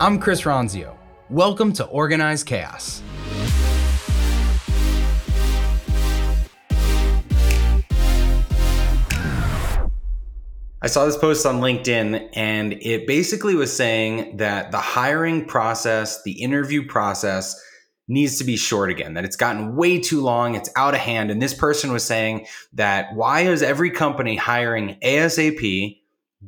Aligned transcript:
I'm 0.00 0.20
Chris 0.20 0.42
Ronzio. 0.42 0.96
Welcome 1.28 1.72
to 1.72 1.84
Organized 1.86 2.46
Chaos. 2.46 3.02
I 10.80 10.86
saw 10.86 11.04
this 11.04 11.16
post 11.16 11.44
on 11.44 11.56
LinkedIn 11.60 12.28
and 12.34 12.74
it 12.74 13.08
basically 13.08 13.56
was 13.56 13.76
saying 13.76 14.36
that 14.36 14.70
the 14.70 14.78
hiring 14.78 15.44
process, 15.44 16.22
the 16.22 16.42
interview 16.42 16.86
process 16.86 17.60
needs 18.06 18.38
to 18.38 18.44
be 18.44 18.56
short 18.56 18.90
again, 18.90 19.14
that 19.14 19.24
it's 19.24 19.34
gotten 19.34 19.74
way 19.74 19.98
too 19.98 20.20
long, 20.20 20.54
it's 20.54 20.70
out 20.76 20.94
of 20.94 21.00
hand. 21.00 21.32
And 21.32 21.42
this 21.42 21.54
person 21.54 21.92
was 21.92 22.04
saying 22.04 22.46
that 22.74 23.16
why 23.16 23.40
is 23.40 23.62
every 23.62 23.90
company 23.90 24.36
hiring 24.36 24.96
ASAP, 25.02 26.00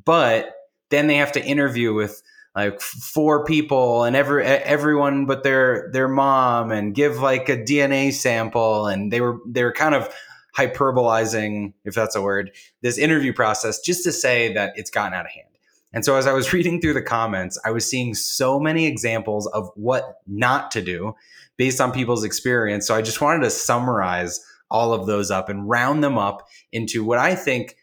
but 0.05 0.53
then 0.91 1.09
they 1.09 1.17
have 1.17 1.32
to 1.32 1.45
interview 1.45 1.93
with 1.93 2.22
like 2.54 2.81
four 2.81 3.45
people 3.45 4.03
and 4.03 4.17
every 4.17 4.45
everyone 4.45 5.25
but 5.25 5.45
their 5.45 5.89
their 5.93 6.08
mom 6.08 6.72
and 6.72 6.95
give 6.95 7.21
like 7.21 7.49
a 7.49 7.57
DNA 7.57 8.13
sample 8.13 8.89
and 8.89 9.13
they 9.13 9.21
were 9.21 9.39
they 9.46 9.63
were 9.63 9.72
kind 9.72 9.95
of 9.95 10.13
hyperbolizing, 10.57 11.72
if 11.85 11.94
that's 11.94 12.17
a 12.17 12.22
word, 12.22 12.50
this 12.82 12.99
interview 12.99 13.32
process 13.32 13.81
just 13.81 14.05
to 14.05 14.13
say 14.13 14.53
that 14.53 14.72
it's 14.77 14.91
gotten 14.91 15.14
out 15.14 15.27
of 15.27 15.31
hand. 15.31 15.46
And 15.93 16.05
so 16.05 16.17
as 16.17 16.27
I 16.27 16.32
was 16.32 16.53
reading 16.53 16.81
through 16.81 16.94
the 16.94 17.03
comments, 17.03 17.58
I 17.64 17.71
was 17.71 17.89
seeing 17.89 18.14
so 18.14 18.58
many 18.61 18.86
examples 18.86 19.46
of 19.49 19.71
what 19.75 20.17
not 20.27 20.71
to 20.72 20.82
do 20.82 21.14
based 21.57 21.80
on 21.80 21.93
people's 21.93 22.25
experience. 22.25 22.86
So 22.86 22.94
I 22.94 23.03
just 23.03 23.21
wanted 23.21 23.43
to 23.44 23.50
summarize 23.50 24.41
all 24.71 24.93
of 24.93 25.07
those 25.07 25.30
up 25.30 25.49
and 25.49 25.69
round 25.69 26.03
them 26.03 26.17
up 26.17 26.49
into 26.72 27.05
what 27.05 27.19
I 27.19 27.35
think 27.35 27.77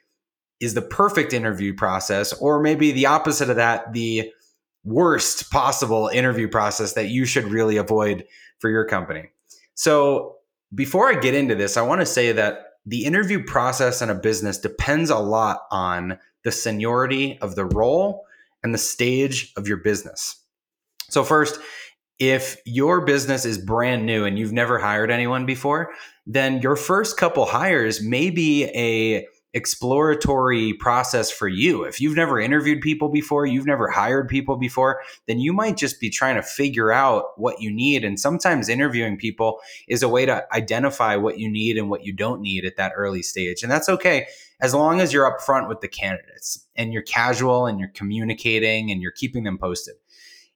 is 0.59 0.73
the 0.73 0.81
perfect 0.81 1.33
interview 1.33 1.73
process, 1.75 2.33
or 2.33 2.61
maybe 2.61 2.91
the 2.91 3.05
opposite 3.05 3.49
of 3.49 3.57
that, 3.57 3.93
the 3.93 4.31
worst 4.87 5.51
possible 5.51 6.09
interview 6.13 6.47
process 6.47 6.93
that 6.93 7.09
you 7.09 7.25
should 7.25 7.43
really 7.45 7.77
avoid 7.77 8.25
for 8.59 8.69
your 8.69 8.85
company. 8.85 9.29
So 9.75 10.37
before 10.73 11.09
I 11.09 11.19
get 11.19 11.35
into 11.35 11.55
this, 11.55 11.77
I 11.77 11.81
want 11.81 12.01
to 12.01 12.05
say 12.05 12.31
that 12.31 12.59
the 12.85 13.03
interview 13.03 13.43
process 13.43 14.01
in 14.01 14.09
a 14.09 14.15
business 14.15 14.57
depends 14.57 15.09
a 15.09 15.19
lot 15.19 15.63
on 15.71 16.17
the 16.43 16.51
seniority 16.51 17.37
of 17.41 17.55
the 17.55 17.65
role 17.65 18.25
and 18.63 18.73
the 18.73 18.77
stage 18.77 19.51
of 19.57 19.67
your 19.67 19.77
business. 19.77 20.41
So, 21.09 21.23
first, 21.23 21.59
if 22.19 22.57
your 22.65 23.01
business 23.01 23.45
is 23.45 23.57
brand 23.57 24.05
new 24.05 24.25
and 24.25 24.39
you've 24.39 24.53
never 24.53 24.79
hired 24.79 25.11
anyone 25.11 25.45
before, 25.45 25.91
then 26.25 26.61
your 26.61 26.75
first 26.75 27.17
couple 27.17 27.45
hires 27.45 28.01
may 28.01 28.29
be 28.29 28.65
a 28.65 29.27
exploratory 29.57 30.73
process 30.73 31.31
for 31.31 31.47
you. 31.47 31.83
If 31.83 31.99
you've 31.99 32.15
never 32.15 32.39
interviewed 32.39 32.79
people 32.79 33.09
before, 33.09 33.45
you've 33.45 33.65
never 33.65 33.89
hired 33.89 34.29
people 34.29 34.55
before, 34.55 35.01
then 35.25 35.39
you 35.39 35.51
might 35.51 35.75
just 35.75 35.99
be 35.99 36.09
trying 36.09 36.35
to 36.35 36.43
figure 36.43 36.91
out 36.91 37.37
what 37.37 37.59
you 37.59 37.71
need. 37.71 38.05
And 38.05 38.19
sometimes 38.19 38.69
interviewing 38.69 39.17
people 39.17 39.59
is 39.87 40.03
a 40.03 40.07
way 40.07 40.25
to 40.27 40.45
identify 40.53 41.15
what 41.15 41.39
you 41.39 41.49
need 41.49 41.77
and 41.77 41.89
what 41.89 42.05
you 42.05 42.13
don't 42.13 42.39
need 42.39 42.63
at 42.65 42.77
that 42.77 42.93
early 42.95 43.23
stage. 43.23 43.63
And 43.63 43.71
that's 43.71 43.89
okay 43.89 44.27
as 44.59 44.73
long 44.73 45.01
as 45.01 45.11
you're 45.11 45.29
upfront 45.29 45.67
with 45.67 45.81
the 45.81 45.87
candidates 45.87 46.65
and 46.75 46.93
you're 46.93 47.01
casual 47.01 47.65
and 47.65 47.79
you're 47.79 47.89
communicating 47.89 48.91
and 48.91 49.01
you're 49.01 49.11
keeping 49.11 49.43
them 49.43 49.57
posted. 49.57 49.95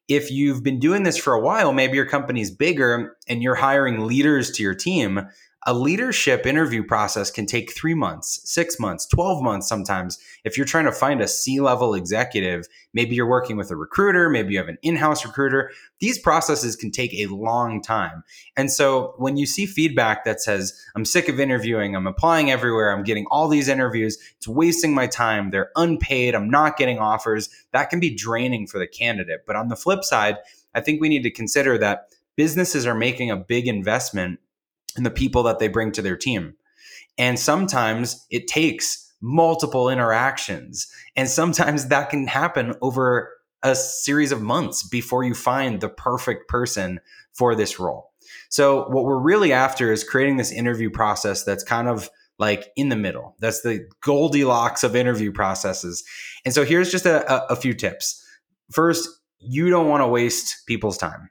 If 0.07 0.29
you've 0.29 0.63
been 0.63 0.79
doing 0.79 1.03
this 1.03 1.17
for 1.17 1.33
a 1.33 1.39
while, 1.39 1.73
maybe 1.73 1.95
your 1.95 2.05
company's 2.05 2.51
bigger 2.51 3.17
and 3.27 3.41
you're 3.41 3.55
hiring 3.55 4.05
leaders 4.07 4.51
to 4.51 4.63
your 4.63 4.75
team, 4.75 5.27
a 5.67 5.75
leadership 5.75 6.47
interview 6.47 6.83
process 6.83 7.29
can 7.29 7.45
take 7.45 7.71
three 7.71 7.93
months, 7.93 8.41
six 8.45 8.79
months, 8.79 9.05
12 9.05 9.43
months 9.43 9.67
sometimes. 9.67 10.17
If 10.43 10.57
you're 10.57 10.65
trying 10.65 10.85
to 10.85 10.91
find 10.91 11.21
a 11.21 11.27
C 11.27 11.59
level 11.59 11.93
executive, 11.93 12.65
maybe 12.95 13.13
you're 13.13 13.29
working 13.29 13.57
with 13.57 13.69
a 13.69 13.75
recruiter, 13.75 14.27
maybe 14.27 14.53
you 14.53 14.57
have 14.57 14.69
an 14.69 14.79
in 14.81 14.95
house 14.95 15.23
recruiter. 15.23 15.69
These 15.99 16.17
processes 16.17 16.75
can 16.75 16.89
take 16.89 17.13
a 17.13 17.27
long 17.27 17.79
time. 17.79 18.23
And 18.57 18.71
so 18.71 19.13
when 19.17 19.37
you 19.37 19.45
see 19.45 19.67
feedback 19.67 20.25
that 20.25 20.41
says, 20.41 20.73
I'm 20.95 21.05
sick 21.05 21.29
of 21.29 21.39
interviewing, 21.39 21.95
I'm 21.95 22.07
applying 22.07 22.49
everywhere, 22.49 22.91
I'm 22.91 23.03
getting 23.03 23.27
all 23.29 23.47
these 23.47 23.67
interviews, 23.67 24.17
it's 24.37 24.47
wasting 24.47 24.95
my 24.95 25.05
time, 25.05 25.51
they're 25.51 25.69
unpaid, 25.75 26.33
I'm 26.33 26.49
not 26.49 26.75
getting 26.75 26.97
offers, 26.97 27.49
that 27.71 27.91
can 27.91 27.99
be 27.99 28.09
draining 28.09 28.65
for 28.65 28.79
the 28.79 28.87
candidate. 28.87 29.41
But 29.45 29.57
on 29.57 29.67
the 29.67 29.75
flip 29.75 30.03
side, 30.03 30.37
I 30.73 30.81
think 30.81 31.01
we 31.01 31.09
need 31.09 31.23
to 31.23 31.31
consider 31.31 31.77
that 31.77 32.07
businesses 32.35 32.87
are 32.87 32.95
making 32.95 33.29
a 33.29 33.37
big 33.37 33.67
investment 33.67 34.39
and 34.95 35.05
the 35.05 35.11
people 35.11 35.43
that 35.43 35.59
they 35.59 35.67
bring 35.67 35.91
to 35.93 36.01
their 36.01 36.17
team. 36.17 36.55
And 37.17 37.39
sometimes 37.39 38.25
it 38.29 38.47
takes 38.47 39.11
multiple 39.21 39.89
interactions. 39.89 40.87
And 41.15 41.29
sometimes 41.29 41.87
that 41.87 42.09
can 42.09 42.27
happen 42.27 42.73
over 42.81 43.31
a 43.63 43.75
series 43.75 44.31
of 44.31 44.41
months 44.41 44.87
before 44.87 45.23
you 45.23 45.35
find 45.35 45.79
the 45.79 45.89
perfect 45.89 46.49
person 46.49 46.99
for 47.33 47.53
this 47.55 47.79
role. 47.79 48.11
So, 48.49 48.89
what 48.89 49.05
we're 49.05 49.19
really 49.19 49.53
after 49.53 49.91
is 49.91 50.03
creating 50.03 50.37
this 50.37 50.51
interview 50.51 50.89
process 50.89 51.43
that's 51.43 51.63
kind 51.63 51.87
of 51.87 52.09
like 52.39 52.71
in 52.75 52.89
the 52.89 52.95
middle. 52.95 53.35
That's 53.39 53.61
the 53.61 53.87
Goldilocks 54.01 54.83
of 54.83 54.95
interview 54.95 55.31
processes. 55.31 56.03
And 56.43 56.53
so, 56.53 56.65
here's 56.65 56.91
just 56.91 57.05
a, 57.05 57.31
a, 57.31 57.53
a 57.53 57.55
few 57.55 57.73
tips. 57.73 58.25
First, 58.71 59.07
you 59.39 59.69
don't 59.69 59.87
want 59.87 60.01
to 60.01 60.07
waste 60.07 60.65
people's 60.65 60.97
time. 60.97 61.29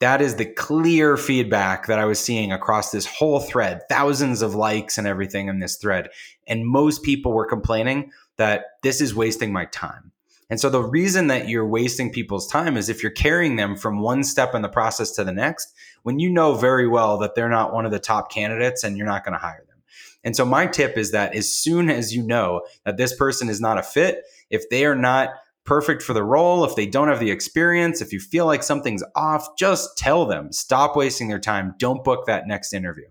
That 0.00 0.20
is 0.20 0.36
the 0.36 0.44
clear 0.44 1.16
feedback 1.16 1.86
that 1.86 1.98
I 1.98 2.04
was 2.04 2.20
seeing 2.20 2.52
across 2.52 2.90
this 2.90 3.06
whole 3.06 3.40
thread, 3.40 3.82
thousands 3.88 4.42
of 4.42 4.54
likes 4.54 4.98
and 4.98 5.06
everything 5.06 5.48
in 5.48 5.58
this 5.58 5.76
thread. 5.76 6.10
And 6.46 6.66
most 6.66 7.02
people 7.02 7.32
were 7.32 7.46
complaining 7.46 8.12
that 8.36 8.64
this 8.82 9.00
is 9.00 9.14
wasting 9.14 9.52
my 9.52 9.64
time. 9.66 10.12
And 10.48 10.60
so 10.60 10.68
the 10.70 10.82
reason 10.82 11.26
that 11.28 11.48
you're 11.48 11.66
wasting 11.66 12.12
people's 12.12 12.46
time 12.46 12.76
is 12.76 12.88
if 12.88 13.02
you're 13.02 13.10
carrying 13.10 13.56
them 13.56 13.74
from 13.74 14.00
one 14.00 14.22
step 14.22 14.54
in 14.54 14.62
the 14.62 14.68
process 14.68 15.12
to 15.12 15.24
the 15.24 15.32
next, 15.32 15.74
when 16.02 16.18
you 16.18 16.30
know 16.30 16.54
very 16.54 16.86
well 16.86 17.18
that 17.18 17.34
they're 17.34 17.48
not 17.48 17.72
one 17.72 17.84
of 17.84 17.90
the 17.90 17.98
top 17.98 18.30
candidates 18.30 18.84
and 18.84 18.96
you're 18.96 19.06
not 19.06 19.24
going 19.24 19.32
to 19.32 19.38
hire 19.38 19.64
them. 19.66 19.78
And 20.22 20.36
so 20.36 20.44
my 20.44 20.66
tip 20.66 20.98
is 20.98 21.12
that 21.12 21.34
as 21.34 21.52
soon 21.52 21.88
as 21.88 22.14
you 22.14 22.22
know 22.22 22.62
that 22.84 22.96
this 22.96 23.14
person 23.14 23.48
is 23.48 23.60
not 23.60 23.78
a 23.78 23.82
fit, 23.82 24.24
if 24.50 24.68
they 24.68 24.84
are 24.84 24.94
not 24.94 25.30
perfect 25.66 26.02
for 26.02 26.12
the 26.12 26.22
role, 26.22 26.64
if 26.64 26.76
they 26.76 26.86
don't 26.86 27.08
have 27.08 27.20
the 27.20 27.30
experience, 27.30 28.00
if 28.00 28.12
you 28.12 28.20
feel 28.20 28.46
like 28.46 28.62
something's 28.62 29.04
off, 29.14 29.56
just 29.58 29.98
tell 29.98 30.24
them. 30.24 30.52
Stop 30.52 30.96
wasting 30.96 31.28
their 31.28 31.40
time. 31.40 31.74
Don't 31.78 32.04
book 32.04 32.26
that 32.26 32.46
next 32.46 32.72
interview. 32.72 33.06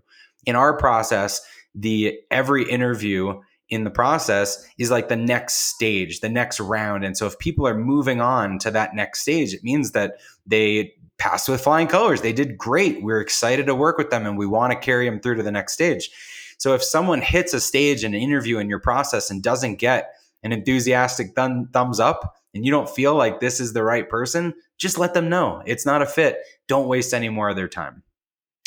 In 0.46 0.56
our 0.56 0.76
process, 0.76 1.40
the 1.74 2.18
every 2.30 2.68
interview 2.68 3.40
in 3.68 3.84
the 3.84 3.90
process 3.90 4.66
is 4.78 4.90
like 4.90 5.08
the 5.08 5.16
next 5.16 5.74
stage, 5.74 6.20
the 6.20 6.28
next 6.28 6.60
round. 6.60 7.04
And 7.04 7.16
so 7.16 7.26
if 7.26 7.38
people 7.38 7.66
are 7.66 7.76
moving 7.76 8.20
on 8.20 8.58
to 8.60 8.70
that 8.70 8.94
next 8.94 9.20
stage, 9.22 9.52
it 9.52 9.64
means 9.64 9.92
that 9.92 10.14
they 10.46 10.94
passed 11.18 11.48
with 11.48 11.62
flying 11.62 11.88
colors. 11.88 12.20
They 12.20 12.32
did 12.32 12.58
great. 12.58 13.02
We're 13.02 13.20
excited 13.20 13.66
to 13.66 13.74
work 13.74 13.98
with 13.98 14.10
them 14.10 14.26
and 14.26 14.38
we 14.38 14.46
want 14.46 14.72
to 14.72 14.78
carry 14.78 15.08
them 15.08 15.20
through 15.20 15.36
to 15.36 15.42
the 15.42 15.50
next 15.50 15.72
stage. 15.72 16.10
So 16.58 16.74
if 16.74 16.82
someone 16.82 17.20
hits 17.20 17.54
a 17.54 17.60
stage 17.60 18.04
in 18.04 18.14
an 18.14 18.20
interview 18.20 18.58
in 18.58 18.68
your 18.68 18.80
process 18.80 19.30
and 19.30 19.42
doesn't 19.42 19.76
get 19.76 20.12
an 20.42 20.52
enthusiastic 20.52 21.34
thumb, 21.34 21.68
thumbs 21.72 21.98
up, 21.98 22.36
and 22.56 22.64
you 22.64 22.72
don't 22.72 22.88
feel 22.88 23.14
like 23.14 23.38
this 23.38 23.60
is 23.60 23.72
the 23.72 23.84
right 23.84 24.08
person, 24.08 24.54
just 24.78 24.98
let 24.98 25.14
them 25.14 25.28
know 25.28 25.62
it's 25.66 25.86
not 25.86 26.02
a 26.02 26.06
fit. 26.06 26.38
Don't 26.66 26.88
waste 26.88 27.14
any 27.14 27.28
more 27.28 27.48
of 27.48 27.56
their 27.56 27.68
time. 27.68 28.02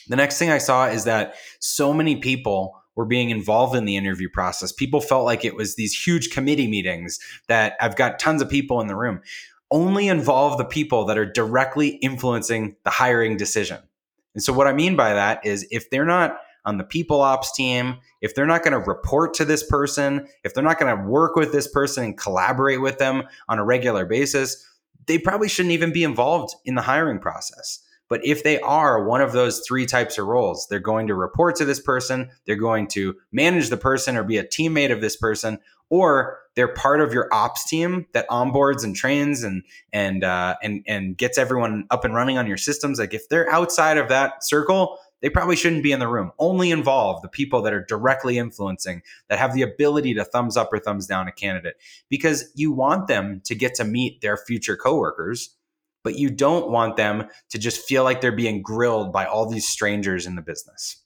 The 0.08 0.16
next 0.16 0.38
thing 0.38 0.50
I 0.50 0.60
saw 0.60 0.88
is 0.88 1.04
that 1.04 1.36
so 1.60 1.94
many 1.94 2.18
people 2.18 2.76
were 2.96 3.06
being 3.06 3.30
involved 3.30 3.76
in 3.76 3.86
the 3.86 3.96
interview 3.96 4.30
process. 4.30 4.72
People 4.72 5.02
felt 5.02 5.26
like 5.26 5.44
it 5.44 5.56
was 5.56 5.76
these 5.76 5.94
huge 5.94 6.30
committee 6.30 6.68
meetings 6.68 7.20
that 7.48 7.76
I've 7.80 7.96
got 7.96 8.20
tons 8.20 8.42
of 8.42 8.50
people 8.50 8.82
in 8.82 8.88
the 8.88 8.96
room. 8.96 9.22
Only 9.72 10.08
involve 10.08 10.58
the 10.58 10.66
people 10.66 11.06
that 11.06 11.18
are 11.18 11.32
directly 11.32 11.90
influencing 11.90 12.76
the 12.84 12.90
hiring 12.90 13.38
decision. 13.38 13.80
And 14.34 14.44
so, 14.44 14.52
what 14.54 14.68
I 14.68 14.74
mean 14.74 14.96
by 14.96 15.14
that 15.14 15.46
is 15.46 15.68
if 15.72 15.90
they're 15.90 16.06
not 16.06 16.40
on 16.66 16.78
the 16.78 16.84
people 16.84 17.22
ops 17.22 17.52
team, 17.54 17.98
if 18.22 18.36
they're 18.36 18.46
not 18.46 18.64
going 18.64 18.74
to 18.74 18.90
report 18.90 19.34
to 19.36 19.46
this 19.46 19.64
person, 19.64 20.28
if 20.44 20.54
they're 20.54 20.64
not 20.64 20.80
going 20.80 20.96
to 20.96 21.04
work 21.04 21.36
with 21.36 21.52
this 21.52 21.68
person 21.68 22.04
and 22.04 22.18
collaborate 22.18 22.82
with 22.82 22.98
them 22.98 23.24
on 23.48 23.60
a 23.60 23.66
regular 23.66 24.06
basis, 24.06 24.66
they 25.08 25.18
probably 25.18 25.50
shouldn't 25.50 25.74
even 25.74 25.92
be 25.92 26.04
involved 26.04 26.54
in 26.66 26.76
the 26.76 26.82
hiring 26.82 27.20
process. 27.20 27.80
But 28.10 28.26
if 28.26 28.44
they 28.44 28.60
are 28.62 29.06
one 29.06 29.22
of 29.22 29.32
those 29.32 29.62
three 29.68 29.86
types 29.86 30.18
of 30.18 30.26
roles, 30.26 30.68
they're 30.68 30.80
going 30.80 31.08
to 31.08 31.16
report 31.16 31.56
to 31.58 31.66
this 31.66 31.80
person, 31.80 32.32
they're 32.46 32.56
going 32.56 32.88
to 32.90 33.16
manage 33.32 33.70
the 33.70 33.78
person 33.78 34.18
or 34.18 34.24
be 34.24 34.38
a 34.38 34.44
teammate 34.44 34.92
of 34.92 35.00
this 35.00 35.16
person, 35.16 35.60
or 35.90 36.40
they're 36.56 36.74
part 36.74 37.02
of 37.02 37.14
your 37.14 37.28
ops 37.32 37.68
team 37.70 38.08
that 38.14 38.28
onboards 38.30 38.84
and 38.84 38.96
trains 38.96 39.44
and 39.44 39.64
and 39.94 40.24
uh, 40.24 40.56
and 40.62 40.84
and 40.88 41.18
gets 41.18 41.38
everyone 41.38 41.86
up 41.92 42.04
and 42.04 42.16
running 42.16 42.38
on 42.38 42.48
your 42.48 42.58
systems. 42.58 43.00
Like 43.00 43.14
if 43.14 43.30
they're 43.30 43.50
outside 43.52 43.98
of 43.98 44.10
that 44.10 44.44
circle, 44.44 44.98
they 45.22 45.30
probably 45.30 45.56
shouldn't 45.56 45.84
be 45.84 45.92
in 45.92 46.00
the 46.00 46.08
room. 46.08 46.32
Only 46.40 46.72
involve 46.72 47.22
the 47.22 47.28
people 47.28 47.62
that 47.64 47.74
are 47.74 47.86
directly 47.86 48.38
influencing, 48.38 49.02
that 49.28 49.40
have 49.40 49.54
the 49.54 49.62
ability 49.62 50.14
to 50.16 50.26
thumbs 50.26 50.58
up 50.58 50.72
or 50.72 50.80
thumbs 50.80 51.08
down 51.08 51.28
a 51.28 51.32
candidate, 51.32 51.76
because 52.10 52.52
you 52.56 52.72
want 52.72 53.08
them 53.08 53.42
to 53.46 53.56
get 53.56 53.76
to 53.76 53.84
meet 53.84 54.22
their 54.22 54.38
future 54.38 54.78
coworkers, 54.78 55.56
but 56.04 56.18
you 56.18 56.30
don't 56.30 56.72
want 56.72 56.98
them 56.98 57.28
to 57.50 57.60
just 57.60 57.88
feel 57.88 58.04
like 58.04 58.22
they're 58.22 58.32
being 58.32 58.62
grilled 58.62 59.12
by 59.12 59.26
all 59.26 59.50
these 59.50 59.68
strangers 59.68 60.26
in 60.26 60.36
the 60.36 60.42
business. 60.42 61.04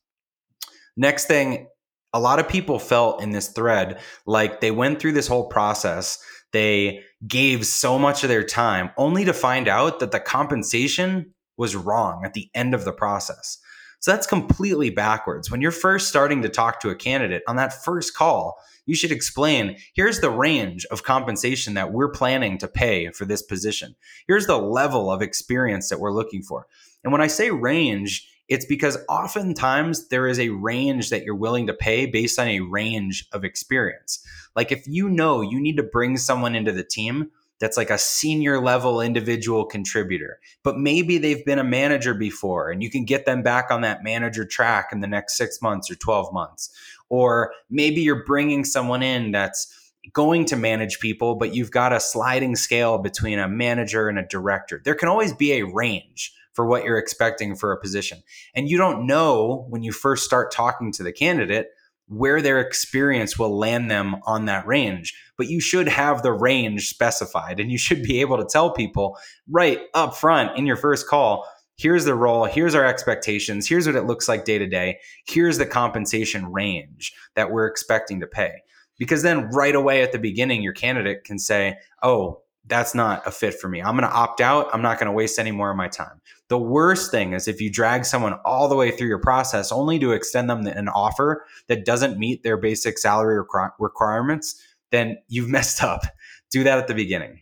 Next 0.96 1.26
thing, 1.26 1.68
a 2.14 2.20
lot 2.20 2.40
of 2.40 2.48
people 2.48 2.78
felt 2.78 3.24
in 3.24 3.32
this 3.32 3.48
thread 3.48 4.00
like 4.28 4.62
they 4.62 4.70
went 4.70 5.00
through 5.00 5.14
this 5.14 5.28
whole 5.28 5.48
process 5.48 6.24
they 6.54 7.02
gave 7.28 7.66
so 7.66 8.00
much 8.00 8.24
of 8.24 8.30
their 8.30 8.44
time 8.44 8.92
only 8.96 9.26
to 9.26 9.34
find 9.34 9.68
out 9.68 10.00
that 10.00 10.12
the 10.12 10.20
compensation 10.20 11.34
was 11.58 11.76
wrong 11.76 12.24
at 12.24 12.34
the 12.34 12.50
end 12.54 12.74
of 12.74 12.86
the 12.86 12.94
process. 12.94 13.58
So 14.04 14.12
that's 14.12 14.28
completely 14.28 14.90
backwards. 14.90 15.50
When 15.50 15.62
you're 15.62 15.72
first 15.72 16.10
starting 16.10 16.42
to 16.42 16.50
talk 16.50 16.82
to 16.82 16.90
a 16.90 16.96
candidate 16.96 17.42
on 17.48 17.56
that 17.56 17.86
first 17.86 18.14
call, 18.14 18.58
you 18.86 18.96
should 18.96 19.14
explain 19.14 19.78
here's 19.94 20.20
the 20.20 20.30
range 20.30 20.86
of 20.92 21.04
compensation 21.04 21.76
that 21.76 21.94
we're 21.94 22.12
planning 22.12 22.58
to 22.58 22.68
pay 22.68 23.12
for 23.12 23.24
this 23.24 23.42
position. 23.42 23.96
Here's 24.28 24.46
the 24.46 24.58
level 24.58 25.10
of 25.10 25.22
experience 25.22 25.88
that 25.88 26.02
we're 26.02 26.12
looking 26.12 26.44
for. 26.44 26.68
And 27.06 27.14
when 27.14 27.22
I 27.22 27.28
say 27.28 27.50
range, 27.50 28.30
it's 28.50 28.66
because 28.66 28.98
oftentimes 29.08 30.10
there 30.10 30.28
is 30.28 30.38
a 30.38 30.50
range 30.50 31.10
that 31.10 31.24
you're 31.24 31.34
willing 31.34 31.68
to 31.68 31.74
pay 31.74 32.06
based 32.06 32.38
on 32.38 32.50
a 32.50 32.60
range 32.60 33.30
of 33.32 33.46
experience. 33.46 34.22
Like 34.54 34.74
if 34.74 34.86
you 34.86 35.08
know 35.08 35.40
you 35.40 35.62
need 35.62 35.78
to 35.78 35.84
bring 35.84 36.18
someone 36.18 36.56
into 36.56 36.74
the 36.74 36.84
team 36.84 37.32
that's 37.64 37.78
like 37.78 37.90
a 37.90 37.98
senior 37.98 38.60
level 38.60 39.00
individual 39.00 39.64
contributor, 39.64 40.42
but 40.64 40.78
maybe 40.78 41.18
they've 41.18 41.46
been 41.46 41.60
a 41.60 41.64
manager 41.64 42.14
before 42.14 42.70
and 42.70 42.84
you 42.84 42.90
can 42.90 43.06
get 43.06 43.26
them 43.26 43.42
back 43.42 43.72
on 43.72 43.80
that 43.80 44.04
manager 44.04 44.44
track 44.44 44.90
in 44.92 45.00
the 45.00 45.08
next 45.08 45.38
six 45.38 45.62
months 45.62 45.90
or 45.90 45.96
12 45.96 46.34
months. 46.34 46.70
Or 47.08 47.54
maybe 47.70 48.02
you're 48.02 48.26
bringing 48.26 48.66
someone 48.66 49.02
in 49.02 49.32
that's 49.32 49.94
going 50.12 50.44
to 50.48 50.58
manage 50.58 51.00
people, 51.00 51.36
but 51.36 51.56
you've 51.56 51.72
got 51.72 51.94
a 51.94 52.02
sliding 52.02 52.58
scale 52.58 52.98
between 52.98 53.40
a 53.40 53.48
manager 53.48 54.10
and 54.10 54.20
a 54.20 54.28
director. 54.28 54.82
There 54.84 54.94
can 54.94 55.08
always 55.08 55.32
be 55.32 55.54
a 55.54 55.66
range 55.66 56.34
for 56.52 56.66
what 56.66 56.84
you're 56.84 56.98
expecting 56.98 57.56
for 57.56 57.72
a 57.72 57.80
position. 57.80 58.24
And 58.54 58.68
you 58.68 58.78
don't 58.78 59.08
know 59.08 59.68
when 59.70 59.84
you 59.84 59.94
first 59.94 60.26
start 60.26 60.52
talking 60.52 60.92
to 60.92 61.04
the 61.04 61.14
candidate 61.14 61.70
where 62.08 62.42
their 62.42 62.60
experience 62.60 63.40
will 63.40 63.58
land 63.58 63.90
them 63.90 64.18
on 64.26 64.46
that 64.46 64.68
range. 64.68 65.14
But 65.38 65.48
you 65.48 65.60
should 65.60 65.88
have 65.88 66.22
the 66.22 66.34
range 66.34 66.90
specified 66.90 67.60
and 67.60 67.72
you 67.72 67.78
should 67.78 68.04
be 68.04 68.22
able 68.22 68.38
to 68.38 68.46
tell 68.46 68.72
people 68.72 69.18
right 69.50 69.80
up 69.94 70.16
front 70.16 70.58
in 70.58 70.66
your 70.66 70.78
first 70.78 71.08
call 71.08 71.48
here's 71.78 72.06
the 72.06 72.16
role, 72.16 72.46
here's 72.46 72.76
our 72.76 72.86
expectations, 72.86 73.68
here's 73.68 73.88
what 73.88 73.96
it 73.96 74.06
looks 74.06 74.28
like 74.28 74.46
day 74.46 74.58
to 74.58 74.68
day, 74.68 75.00
here's 75.26 75.58
the 75.58 75.66
compensation 75.66 76.52
range 76.52 77.14
that 77.36 77.52
we're 77.52 77.68
expecting 77.68 78.20
to 78.20 78.28
pay. 78.28 78.62
Because 79.00 79.24
then 79.24 79.50
right 79.50 79.76
away 79.76 80.04
at 80.04 80.12
the 80.12 80.20
beginning, 80.20 80.62
your 80.62 80.74
candidate 80.74 81.24
can 81.24 81.40
say, 81.40 81.78
oh, 82.04 82.43
that's 82.66 82.96
not 82.96 83.26
a 83.26 83.32
fit 83.32 83.60
for 83.60 83.68
me. 83.68 83.82
I'm 83.82 83.98
going 83.98 84.10
to 84.10 84.16
opt 84.16 84.40
out. 84.40 84.70
I'm 84.74 84.82
not 84.82 84.98
going 84.98 85.08
to 85.08 85.14
waste 85.14 85.38
any 85.38 85.52
more 85.52 85.70
of 85.70 85.78
my 85.78 85.90
time. 85.90 86.22
The 86.48 86.58
worst 86.58 87.12
thing 87.12 87.34
is 87.34 87.48
if 87.48 87.60
you 87.60 87.70
drag 87.70 88.06
someone 88.06 88.34
all 88.46 88.70
the 88.70 88.76
way 88.76 88.92
through 88.92 89.08
your 89.08 89.20
process 89.20 89.72
only 89.72 90.00
to 90.00 90.12
extend 90.12 90.50
them 90.50 90.66
an 90.66 90.88
offer 90.88 91.46
that 91.68 91.86
doesn't 91.86 92.18
meet 92.18 92.44
their 92.44 92.58
basic 92.58 92.98
salary 92.98 93.44
requirements, 93.80 94.62
then 94.92 95.18
you've 95.28 95.50
messed 95.58 95.84
up. 95.84 96.04
Do 96.52 96.64
that 96.64 96.78
at 96.78 96.88
the 96.88 96.94
beginning. 96.94 97.42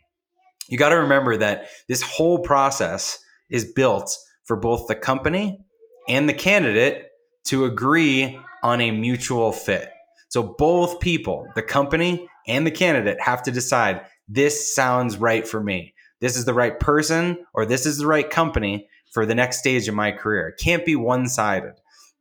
You 0.70 0.78
got 0.78 0.90
to 0.90 1.00
remember 1.00 1.38
that 1.38 1.68
this 1.88 2.02
whole 2.02 2.40
process 2.40 3.20
is 3.50 3.72
built 3.74 4.18
for 4.46 4.56
both 4.56 4.88
the 4.88 4.96
company 4.96 5.60
and 6.08 6.28
the 6.28 6.34
candidate 6.34 7.08
to 7.46 7.66
agree 7.66 8.40
on 8.64 8.82
a 8.82 8.92
mutual 8.92 9.52
fit. 9.52 9.92
So 10.30 10.56
both 10.58 11.00
people, 11.02 11.48
the 11.56 11.62
company 11.62 12.28
and 12.48 12.66
the 12.66 12.72
candidate, 12.72 13.20
have 13.20 13.44
to 13.44 13.52
decide 13.52 14.02
this 14.34 14.74
sounds 14.74 15.18
right 15.18 15.46
for 15.46 15.62
me. 15.62 15.94
This 16.22 16.38
is 16.38 16.46
the 16.46 16.54
right 16.54 16.80
person 16.80 17.46
or 17.54 17.66
this 17.66 17.86
is 17.86 17.98
the 17.98 18.08
right 18.08 18.30
company 18.30 18.88
for 19.12 19.26
the 19.26 19.36
next 19.36 19.60
stage 19.60 19.88
of 19.90 19.96
my 19.96 20.12
career. 20.12 20.48
It 20.48 20.62
can't 20.64 20.86
be 20.86 20.96
one 20.96 21.28
sided. 21.28 21.74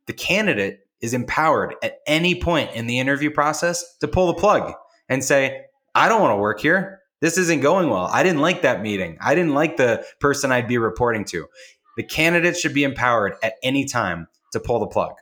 The 0.07 0.13
candidate 0.13 0.85
is 0.99 1.13
empowered 1.13 1.75
at 1.81 1.99
any 2.05 2.35
point 2.35 2.71
in 2.75 2.85
the 2.85 2.99
interview 2.99 3.31
process 3.31 3.97
to 3.99 4.09
pull 4.09 4.27
the 4.27 4.33
plug 4.33 4.73
and 5.07 5.23
say, 5.23 5.65
I 5.95 6.09
don't 6.09 6.21
want 6.21 6.33
to 6.33 6.41
work 6.41 6.59
here. 6.59 6.99
This 7.21 7.37
isn't 7.37 7.61
going 7.61 7.89
well. 7.89 8.07
I 8.11 8.23
didn't 8.23 8.41
like 8.41 8.63
that 8.63 8.81
meeting. 8.81 9.17
I 9.21 9.33
didn't 9.33 9.53
like 9.53 9.77
the 9.77 10.05
person 10.19 10.51
I'd 10.51 10.67
be 10.67 10.77
reporting 10.77 11.23
to. 11.25 11.47
The 11.95 12.03
candidate 12.03 12.57
should 12.57 12.73
be 12.73 12.83
empowered 12.83 13.35
at 13.41 13.53
any 13.63 13.85
time 13.85 14.27
to 14.51 14.59
pull 14.59 14.79
the 14.79 14.87
plug. 14.87 15.13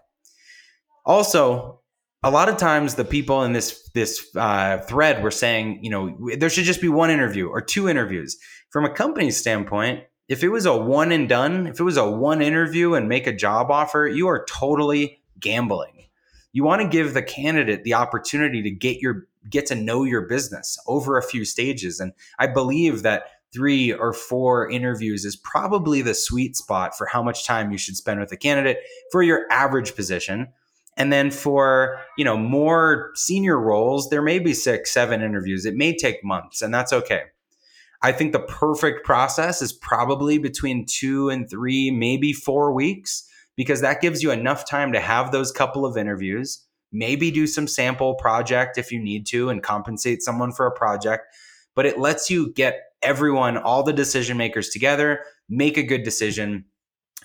Also, 1.05 1.78
a 2.23 2.31
lot 2.31 2.49
of 2.49 2.57
times 2.57 2.95
the 2.95 3.05
people 3.05 3.43
in 3.43 3.53
this 3.53 3.89
this 3.93 4.27
uh, 4.35 4.79
thread 4.79 5.23
were 5.23 5.31
saying, 5.31 5.83
you 5.83 5.89
know, 5.89 6.17
there 6.37 6.49
should 6.49 6.65
just 6.65 6.81
be 6.81 6.89
one 6.89 7.09
interview 7.09 7.47
or 7.47 7.61
two 7.61 7.87
interviews. 7.87 8.37
From 8.69 8.85
a 8.85 8.93
company 8.93 9.31
standpoint, 9.31 10.03
if 10.27 10.43
it 10.43 10.49
was 10.49 10.65
a 10.65 10.77
one 10.77 11.11
and 11.11 11.27
done, 11.27 11.67
if 11.67 11.79
it 11.79 11.83
was 11.83 11.97
a 11.97 12.09
one 12.09 12.41
interview 12.41 12.93
and 12.93 13.07
make 13.07 13.25
a 13.25 13.35
job 13.35 13.71
offer, 13.71 14.07
you 14.07 14.27
are 14.27 14.45
totally 14.45 15.21
gambling. 15.39 16.07
You 16.51 16.63
want 16.63 16.81
to 16.81 16.87
give 16.87 17.13
the 17.13 17.23
candidate 17.23 17.83
the 17.83 17.93
opportunity 17.93 18.61
to 18.63 18.71
get 18.71 18.99
your 18.99 19.27
get 19.49 19.65
to 19.67 19.75
know 19.75 20.03
your 20.03 20.27
business 20.27 20.77
over 20.87 21.17
a 21.17 21.23
few 21.23 21.45
stages 21.45 21.99
and 22.01 22.11
I 22.37 22.47
believe 22.47 23.03
that 23.03 23.23
3 23.53 23.93
or 23.93 24.13
4 24.13 24.69
interviews 24.69 25.25
is 25.25 25.35
probably 25.37 26.01
the 26.01 26.13
sweet 26.13 26.55
spot 26.57 26.95
for 26.95 27.07
how 27.07 27.23
much 27.23 27.45
time 27.45 27.71
you 27.71 27.77
should 27.77 27.95
spend 27.95 28.19
with 28.19 28.31
a 28.31 28.37
candidate 28.37 28.77
for 29.11 29.23
your 29.23 29.47
average 29.49 29.95
position. 29.95 30.49
And 30.99 31.11
then 31.11 31.31
for, 31.31 31.99
you 32.17 32.25
know, 32.25 32.37
more 32.37 33.11
senior 33.15 33.57
roles, 33.57 34.09
there 34.09 34.21
may 34.21 34.37
be 34.37 34.53
6, 34.53 34.91
7 34.91 35.21
interviews. 35.21 35.65
It 35.65 35.75
may 35.75 35.95
take 35.95 36.23
months 36.23 36.61
and 36.61 36.73
that's 36.73 36.93
okay. 36.93 37.23
I 38.01 38.11
think 38.11 38.31
the 38.31 38.39
perfect 38.39 39.05
process 39.05 39.61
is 39.61 39.73
probably 39.73 40.37
between 40.37 40.85
two 40.85 41.29
and 41.29 41.49
three, 41.49 41.91
maybe 41.91 42.31
four 42.31 42.73
weeks, 42.73 43.27
because 43.57 43.81
that 43.81 44.01
gives 44.01 44.23
you 44.23 44.31
enough 44.31 44.69
time 44.69 44.93
to 44.93 45.01
have 45.01 45.31
those 45.31 45.51
couple 45.51 45.85
of 45.85 45.97
interviews, 45.97 46.65
maybe 46.93 47.29
do 47.29 47.45
some 47.45 47.67
sample 47.67 48.15
project 48.15 48.77
if 48.77 48.91
you 48.91 48.99
need 49.01 49.25
to 49.27 49.49
and 49.49 49.63
compensate 49.63 50.21
someone 50.21 50.53
for 50.53 50.65
a 50.65 50.71
project. 50.71 51.25
But 51.75 51.85
it 51.85 51.99
lets 51.99 52.29
you 52.29 52.53
get 52.53 52.79
everyone, 53.01 53.57
all 53.57 53.83
the 53.83 53.93
decision 53.93 54.37
makers 54.37 54.69
together, 54.69 55.21
make 55.49 55.77
a 55.77 55.83
good 55.83 56.03
decision, 56.03 56.65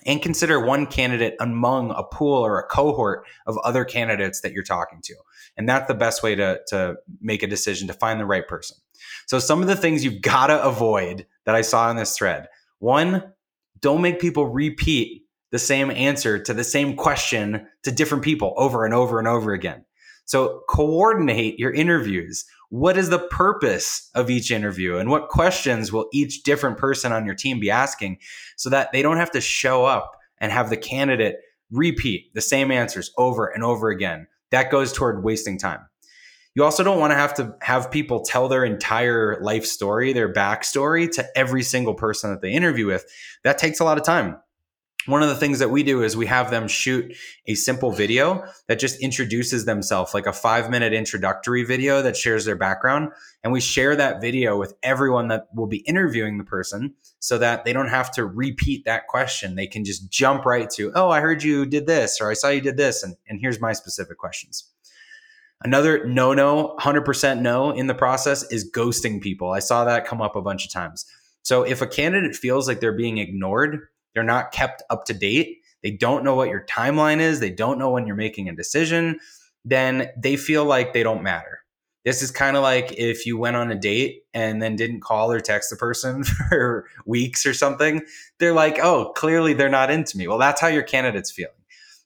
and 0.05 0.21
consider 0.21 0.59
one 0.59 0.85
candidate 0.85 1.35
among 1.39 1.91
a 1.91 2.03
pool 2.03 2.45
or 2.45 2.59
a 2.59 2.67
cohort 2.67 3.25
of 3.47 3.57
other 3.59 3.83
candidates 3.83 4.41
that 4.41 4.51
you're 4.51 4.63
talking 4.63 5.01
to. 5.03 5.15
And 5.57 5.67
that's 5.67 5.87
the 5.87 5.95
best 5.95 6.21
way 6.21 6.35
to, 6.35 6.59
to 6.67 6.97
make 7.21 7.43
a 7.43 7.47
decision 7.47 7.87
to 7.87 7.93
find 7.93 8.19
the 8.19 8.25
right 8.25 8.47
person. 8.47 8.77
So 9.25 9.39
some 9.39 9.61
of 9.61 9.67
the 9.67 9.75
things 9.75 10.03
you've 10.03 10.21
got 10.21 10.47
to 10.47 10.61
avoid 10.63 11.25
that 11.45 11.55
I 11.55 11.61
saw 11.61 11.89
in 11.89 11.97
this 11.97 12.17
thread. 12.17 12.47
One, 12.79 13.31
don't 13.79 14.01
make 14.01 14.19
people 14.19 14.47
repeat 14.47 15.23
the 15.51 15.59
same 15.59 15.91
answer 15.91 16.39
to 16.39 16.53
the 16.53 16.63
same 16.63 16.95
question 16.95 17.67
to 17.83 17.91
different 17.91 18.23
people 18.23 18.53
over 18.57 18.85
and 18.85 18.93
over 18.93 19.19
and 19.19 19.27
over 19.27 19.53
again. 19.53 19.85
So 20.25 20.63
coordinate 20.67 21.59
your 21.59 21.71
interviews. 21.71 22.45
What 22.69 22.97
is 22.97 23.09
the 23.09 23.19
purpose 23.19 24.09
of 24.15 24.29
each 24.29 24.51
interview 24.51 24.97
and 24.97 25.09
what 25.09 25.29
questions 25.29 25.91
will 25.91 26.09
each 26.11 26.43
different 26.43 26.77
person 26.77 27.11
on 27.11 27.25
your 27.25 27.35
team 27.35 27.59
be 27.59 27.69
asking 27.69 28.19
so 28.55 28.69
that 28.69 28.91
they 28.91 29.01
don't 29.01 29.17
have 29.17 29.31
to 29.31 29.41
show 29.41 29.85
up 29.85 30.17
and 30.39 30.51
have 30.51 30.69
the 30.69 30.77
candidate 30.77 31.37
repeat 31.71 32.33
the 32.33 32.41
same 32.41 32.71
answers 32.71 33.11
over 33.17 33.47
and 33.47 33.63
over 33.63 33.89
again. 33.89 34.27
That 34.51 34.71
goes 34.71 34.93
toward 34.93 35.23
wasting 35.23 35.57
time. 35.57 35.81
You 36.55 36.63
also 36.63 36.83
don't 36.83 36.99
want 36.99 37.11
to 37.11 37.17
have 37.17 37.33
to 37.35 37.55
have 37.61 37.91
people 37.91 38.21
tell 38.21 38.47
their 38.47 38.63
entire 38.63 39.37
life 39.41 39.65
story, 39.65 40.13
their 40.13 40.31
backstory 40.31 41.11
to 41.15 41.37
every 41.37 41.63
single 41.63 41.93
person 41.93 42.29
that 42.31 42.41
they 42.41 42.51
interview 42.51 42.85
with. 42.85 43.05
That 43.43 43.57
takes 43.57 43.81
a 43.81 43.83
lot 43.83 43.97
of 43.97 44.05
time. 44.05 44.37
One 45.07 45.21
of 45.21 45.29
the 45.29 45.35
things 45.35 45.59
that 45.59 45.69
we 45.69 45.83
do 45.83 46.01
is 46.01 46.17
we 46.17 46.25
have 46.25 46.49
them 46.49 46.67
shoot 46.67 47.15
a 47.47 47.53
simple 47.53 47.91
video 47.91 48.43
that 48.67 48.79
just 48.79 48.99
introduces 49.01 49.65
themselves, 49.65 50.13
like 50.13 50.25
a 50.25 50.33
five 50.33 50.69
minute 50.71 50.93
introductory 50.93 51.63
video 51.63 52.01
that 52.01 52.17
shares 52.17 52.45
their 52.45 52.55
background. 52.55 53.09
And 53.43 53.53
we 53.53 53.61
share 53.61 53.95
that 53.95 54.19
video 54.19 54.57
with 54.57 54.73
everyone 54.81 55.27
that 55.27 55.47
will 55.53 55.67
be 55.67 55.77
interviewing 55.79 56.37
the 56.37 56.43
person 56.43 56.95
so 57.19 57.37
that 57.37 57.65
they 57.65 57.73
don't 57.73 57.89
have 57.89 58.11
to 58.11 58.25
repeat 58.25 58.85
that 58.85 59.07
question. 59.07 59.55
They 59.55 59.67
can 59.67 59.85
just 59.85 60.09
jump 60.09 60.43
right 60.45 60.69
to, 60.71 60.91
oh, 60.95 61.09
I 61.09 61.19
heard 61.19 61.43
you 61.43 61.65
did 61.67 61.85
this, 61.85 62.19
or 62.19 62.31
I 62.31 62.33
saw 62.33 62.49
you 62.49 62.61
did 62.61 62.77
this, 62.77 63.03
and, 63.03 63.15
and 63.27 63.39
here's 63.39 63.61
my 63.61 63.73
specific 63.73 64.17
questions. 64.17 64.71
Another 65.63 66.05
no 66.05 66.33
no, 66.33 66.75
100% 66.79 67.41
no 67.41 67.71
in 67.71 67.87
the 67.87 67.95
process 67.95 68.43
is 68.51 68.69
ghosting 68.69 69.21
people. 69.21 69.51
I 69.51 69.59
saw 69.59 69.85
that 69.85 70.05
come 70.05 70.21
up 70.21 70.35
a 70.35 70.41
bunch 70.41 70.65
of 70.65 70.71
times. 70.71 71.05
So 71.43 71.63
if 71.63 71.81
a 71.81 71.87
candidate 71.87 72.35
feels 72.35 72.67
like 72.67 72.79
they're 72.79 72.97
being 72.97 73.19
ignored, 73.19 73.87
they're 74.15 74.23
not 74.23 74.51
kept 74.51 74.81
up 74.89 75.05
to 75.05 75.13
date, 75.13 75.59
they 75.83 75.91
don't 75.91 76.23
know 76.23 76.33
what 76.33 76.49
your 76.49 76.65
timeline 76.65 77.19
is, 77.19 77.39
they 77.39 77.51
don't 77.51 77.77
know 77.77 77.91
when 77.91 78.07
you're 78.07 78.15
making 78.15 78.49
a 78.49 78.55
decision, 78.55 79.19
then 79.63 80.09
they 80.17 80.37
feel 80.37 80.65
like 80.65 80.93
they 80.93 81.03
don't 81.03 81.21
matter. 81.21 81.59
This 82.05 82.21
is 82.21 82.29
kind 82.29 82.55
of 82.55 82.61
like 82.61 82.93
if 82.93 83.25
you 83.25 83.35
went 83.37 83.55
on 83.55 83.71
a 83.71 83.75
date 83.75 84.23
and 84.33 84.61
then 84.61 84.75
didn't 84.75 85.01
call 85.01 85.31
or 85.31 85.39
text 85.39 85.71
the 85.71 85.75
person 85.75 86.23
for 86.49 86.87
weeks 87.05 87.45
or 87.45 87.53
something. 87.53 88.03
They're 88.39 88.53
like, 88.53 88.79
oh, 88.79 89.11
clearly 89.15 89.53
they're 89.53 89.69
not 89.69 89.89
into 89.89 90.17
me. 90.17 90.27
Well, 90.27 90.37
that's 90.37 90.61
how 90.61 90.67
your 90.67 90.83
candidate's 90.83 91.31
feeling. 91.31 91.51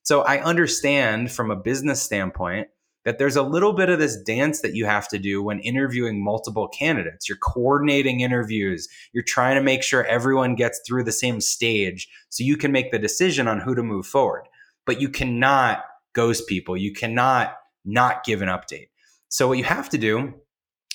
So 0.03 0.21
I 0.21 0.41
understand 0.41 1.31
from 1.31 1.51
a 1.51 1.55
business 1.55 2.01
standpoint 2.01 2.69
that 3.09 3.17
there's 3.17 3.35
a 3.35 3.41
little 3.41 3.73
bit 3.73 3.89
of 3.89 3.97
this 3.97 4.21
dance 4.21 4.61
that 4.61 4.75
you 4.75 4.85
have 4.85 5.07
to 5.07 5.17
do 5.17 5.41
when 5.41 5.59
interviewing 5.61 6.23
multiple 6.23 6.67
candidates. 6.67 7.27
You're 7.27 7.39
coordinating 7.39 8.19
interviews, 8.19 8.87
you're 9.13 9.23
trying 9.23 9.55
to 9.55 9.63
make 9.63 9.81
sure 9.81 10.05
everyone 10.05 10.53
gets 10.53 10.79
through 10.85 11.05
the 11.05 11.11
same 11.11 11.41
stage 11.41 12.07
so 12.29 12.43
you 12.43 12.55
can 12.55 12.71
make 12.71 12.91
the 12.91 12.99
decision 12.99 13.47
on 13.47 13.61
who 13.61 13.73
to 13.73 13.81
move 13.81 14.05
forward. 14.05 14.43
But 14.85 15.01
you 15.01 15.09
cannot 15.09 15.85
ghost 16.13 16.45
people, 16.45 16.77
you 16.77 16.93
cannot 16.93 17.55
not 17.83 18.23
give 18.23 18.43
an 18.43 18.47
update. 18.47 18.89
So, 19.27 19.47
what 19.47 19.57
you 19.57 19.63
have 19.63 19.89
to 19.89 19.97
do 19.97 20.35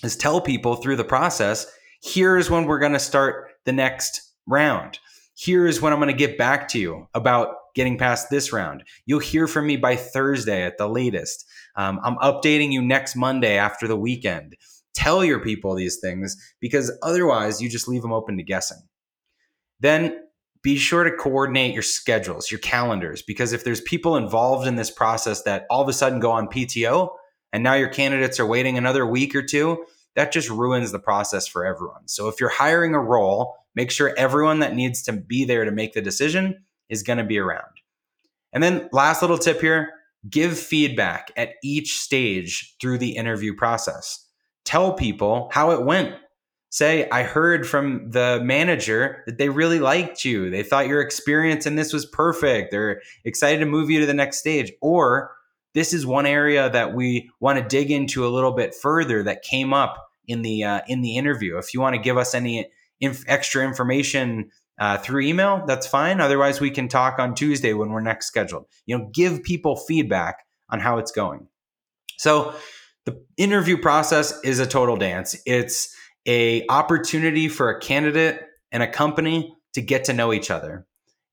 is 0.04 0.14
tell 0.14 0.40
people 0.40 0.76
through 0.76 0.94
the 0.94 1.02
process, 1.02 1.66
here's 2.00 2.48
when 2.48 2.66
we're 2.66 2.78
going 2.78 2.92
to 2.92 3.00
start 3.00 3.48
the 3.64 3.72
next 3.72 4.20
round. 4.46 5.00
Here's 5.36 5.82
when 5.82 5.92
I'm 5.92 5.98
going 5.98 6.12
to 6.12 6.26
get 6.26 6.38
back 6.38 6.68
to 6.68 6.78
you 6.78 7.08
about 7.12 7.56
getting 7.74 7.98
past 7.98 8.30
this 8.30 8.52
round. 8.52 8.84
You'll 9.06 9.20
hear 9.20 9.46
from 9.46 9.66
me 9.66 9.76
by 9.76 9.96
Thursday 9.96 10.62
at 10.62 10.78
the 10.78 10.88
latest. 10.88 11.46
Um, 11.76 12.00
I'm 12.02 12.16
updating 12.16 12.72
you 12.72 12.82
next 12.82 13.16
Monday 13.16 13.56
after 13.56 13.86
the 13.86 13.96
weekend. 13.96 14.56
Tell 14.94 15.24
your 15.24 15.40
people 15.40 15.74
these 15.74 15.98
things 16.00 16.36
because 16.60 16.96
otherwise 17.02 17.60
you 17.60 17.68
just 17.68 17.88
leave 17.88 18.02
them 18.02 18.12
open 18.12 18.36
to 18.36 18.42
guessing. 18.42 18.78
Then 19.80 20.20
be 20.62 20.76
sure 20.76 21.04
to 21.04 21.10
coordinate 21.10 21.74
your 21.74 21.82
schedules, 21.82 22.50
your 22.50 22.60
calendars, 22.60 23.22
because 23.22 23.52
if 23.52 23.64
there's 23.64 23.82
people 23.82 24.16
involved 24.16 24.66
in 24.66 24.76
this 24.76 24.90
process 24.90 25.42
that 25.42 25.66
all 25.68 25.82
of 25.82 25.88
a 25.88 25.92
sudden 25.92 26.20
go 26.20 26.30
on 26.30 26.48
PTO 26.48 27.10
and 27.52 27.62
now 27.62 27.74
your 27.74 27.90
candidates 27.90 28.40
are 28.40 28.46
waiting 28.46 28.78
another 28.78 29.06
week 29.06 29.34
or 29.34 29.42
two, 29.42 29.84
that 30.16 30.32
just 30.32 30.48
ruins 30.48 30.92
the 30.92 30.98
process 30.98 31.46
for 31.46 31.66
everyone. 31.66 32.06
So 32.06 32.28
if 32.28 32.40
you're 32.40 32.48
hiring 32.48 32.94
a 32.94 33.00
role, 33.00 33.56
make 33.74 33.90
sure 33.90 34.14
everyone 34.16 34.60
that 34.60 34.74
needs 34.74 35.02
to 35.02 35.12
be 35.12 35.44
there 35.44 35.64
to 35.64 35.72
make 35.72 35.92
the 35.92 36.00
decision 36.00 36.64
is 36.88 37.02
going 37.02 37.18
to 37.18 37.24
be 37.24 37.38
around. 37.38 37.62
And 38.52 38.62
then, 38.62 38.88
last 38.92 39.22
little 39.22 39.38
tip 39.38 39.60
here 39.60 39.90
give 40.28 40.58
feedback 40.58 41.30
at 41.36 41.50
each 41.62 41.98
stage 41.98 42.76
through 42.80 42.98
the 42.98 43.16
interview 43.16 43.54
process. 43.54 44.26
Tell 44.64 44.94
people 44.94 45.50
how 45.52 45.72
it 45.72 45.84
went 45.84 46.14
say, 46.74 47.08
I 47.10 47.22
heard 47.22 47.68
from 47.68 48.10
the 48.10 48.40
manager 48.42 49.22
that 49.26 49.38
they 49.38 49.48
really 49.48 49.78
liked 49.78 50.24
you. 50.24 50.50
They 50.50 50.64
thought 50.64 50.88
your 50.88 51.00
experience 51.00 51.66
in 51.66 51.76
this 51.76 51.92
was 51.92 52.04
perfect. 52.04 52.72
They're 52.72 53.00
excited 53.24 53.60
to 53.60 53.66
move 53.66 53.90
you 53.90 54.00
to 54.00 54.06
the 54.06 54.12
next 54.12 54.38
stage. 54.38 54.72
Or 54.80 55.30
this 55.74 55.92
is 55.92 56.04
one 56.04 56.26
area 56.26 56.68
that 56.70 56.92
we 56.92 57.30
want 57.38 57.60
to 57.60 57.64
dig 57.64 57.92
into 57.92 58.26
a 58.26 58.28
little 58.28 58.50
bit 58.50 58.74
further 58.74 59.22
that 59.22 59.42
came 59.42 59.72
up 59.72 60.08
in 60.26 60.42
the 60.42 60.64
uh, 60.64 60.80
in 60.88 61.02
the 61.02 61.16
interview. 61.16 61.58
If 61.58 61.74
you 61.74 61.80
want 61.80 61.94
to 61.94 62.02
give 62.02 62.16
us 62.16 62.34
any 62.34 62.68
inf- 63.00 63.24
extra 63.28 63.64
information 63.64 64.50
uh, 64.78 64.98
through 64.98 65.22
email, 65.22 65.64
that's 65.66 65.86
fine. 65.86 66.20
Otherwise, 66.20 66.60
we 66.60 66.70
can 66.70 66.88
talk 66.88 67.18
on 67.18 67.34
Tuesday 67.34 67.72
when 67.72 67.90
we're 67.90 68.00
next 68.00 68.26
scheduled. 68.26 68.66
You 68.86 68.98
know, 68.98 69.10
give 69.12 69.42
people 69.42 69.76
feedback 69.76 70.44
on 70.70 70.80
how 70.80 70.98
it's 70.98 71.12
going. 71.12 71.46
So 72.18 72.54
the 73.04 73.22
interview 73.36 73.76
process 73.76 74.38
is 74.42 74.58
a 74.58 74.66
total 74.66 74.96
dance. 74.96 75.36
It's 75.46 75.94
a 76.26 76.64
opportunity 76.68 77.48
for 77.48 77.70
a 77.70 77.80
candidate 77.80 78.40
and 78.72 78.82
a 78.82 78.90
company 78.90 79.54
to 79.74 79.82
get 79.82 80.04
to 80.04 80.12
know 80.12 80.32
each 80.32 80.50
other. 80.50 80.86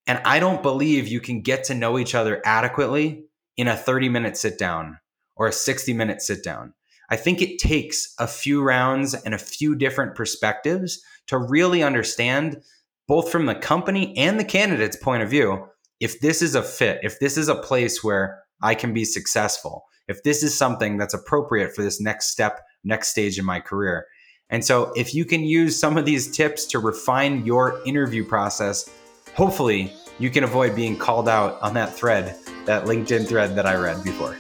And 0.08 0.20
I 0.26 0.40
don't 0.40 0.64
believe 0.64 1.08
you 1.08 1.22
can 1.22 1.42
get 1.42 1.66
to 1.66 1.76
know 1.76 1.98
each 1.98 2.16
other 2.16 2.42
adequately 2.46 3.26
in 3.58 3.68
a 3.68 3.78
30 3.78 4.10
minute 4.10 4.38
sit 4.38 4.58
down 4.58 4.98
or 5.36 5.48
a 5.48 5.52
60 5.54 5.94
minute 5.94 6.22
sit 6.22 6.44
down. 6.44 6.74
I 7.10 7.18
think 7.18 7.42
it 7.42 7.60
takes 7.60 8.14
a 8.20 8.28
few 8.28 8.64
rounds 8.64 9.14
and 9.14 9.34
a 9.34 9.40
few 9.40 9.76
different 9.76 10.16
perspectives 10.16 11.02
to 11.28 11.38
really 11.38 11.84
understand, 11.84 12.62
both 13.08 13.32
from 13.32 13.46
the 13.46 13.56
company 13.56 14.16
and 14.18 14.40
the 14.40 14.46
candidate's 14.46 14.96
point 14.96 15.24
of 15.24 15.30
view, 15.30 15.66
if 16.00 16.20
this 16.20 16.42
is 16.42 16.56
a 16.56 16.64
fit, 16.64 17.00
if 17.04 17.20
this 17.20 17.38
is 17.38 17.48
a 17.48 17.56
place 17.56 18.04
where 18.04 18.42
I 18.62 18.76
can 18.76 18.94
be 18.94 19.06
successful, 19.06 19.86
if 20.08 20.24
this 20.24 20.44
is 20.44 20.58
something 20.58 20.98
that's 20.98 21.14
appropriate 21.14 21.76
for 21.76 21.84
this 21.84 22.02
next 22.02 22.32
step, 22.32 22.62
next 22.84 23.10
stage 23.10 23.38
in 23.38 23.46
my 23.46 23.60
career. 23.60 24.06
And 24.50 24.66
so, 24.66 24.92
if 24.96 25.16
you 25.16 25.24
can 25.24 25.44
use 25.44 25.80
some 25.80 25.98
of 25.98 26.06
these 26.06 26.30
tips 26.30 26.66
to 26.68 26.80
refine 26.80 27.46
your 27.46 27.82
interview 27.86 28.26
process, 28.26 28.90
hopefully 29.34 29.94
you 30.20 30.30
can 30.30 30.44
avoid 30.44 30.76
being 30.76 30.98
called 30.98 31.30
out 31.30 31.62
on 31.62 31.74
that 31.76 31.94
thread, 31.94 32.36
that 32.66 32.86
LinkedIn 32.86 33.28
thread 33.28 33.56
that 33.56 33.66
I 33.66 33.76
read 33.76 34.04
before. 34.04 34.38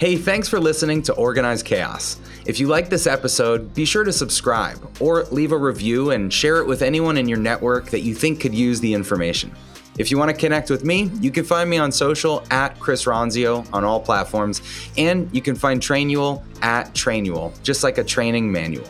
Hey, 0.00 0.16
thanks 0.16 0.48
for 0.48 0.58
listening 0.58 1.02
to 1.02 1.12
Organized 1.12 1.66
Chaos. 1.66 2.18
If 2.46 2.58
you 2.58 2.68
like 2.68 2.88
this 2.88 3.06
episode, 3.06 3.74
be 3.74 3.84
sure 3.84 4.02
to 4.02 4.14
subscribe 4.14 4.80
or 4.98 5.24
leave 5.24 5.52
a 5.52 5.58
review 5.58 6.12
and 6.12 6.32
share 6.32 6.56
it 6.56 6.66
with 6.66 6.80
anyone 6.80 7.18
in 7.18 7.28
your 7.28 7.36
network 7.36 7.90
that 7.90 8.00
you 8.00 8.14
think 8.14 8.40
could 8.40 8.54
use 8.54 8.80
the 8.80 8.94
information. 8.94 9.54
If 9.98 10.10
you 10.10 10.16
want 10.16 10.30
to 10.30 10.34
connect 10.34 10.70
with 10.70 10.86
me, 10.86 11.10
you 11.20 11.30
can 11.30 11.44
find 11.44 11.68
me 11.68 11.76
on 11.76 11.92
social 11.92 12.42
at 12.50 12.80
Chris 12.80 13.04
Ronzio 13.04 13.70
on 13.74 13.84
all 13.84 14.00
platforms, 14.00 14.62
and 14.96 15.28
you 15.34 15.42
can 15.42 15.54
find 15.54 15.82
Trainual 15.82 16.42
at 16.62 16.94
Trainual, 16.94 17.52
just 17.62 17.84
like 17.84 17.98
a 17.98 18.04
training 18.04 18.50
manual. 18.50 18.88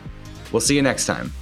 We'll 0.53 0.61
see 0.61 0.77
you 0.77 0.83
next 0.83 1.07
time. 1.07 1.33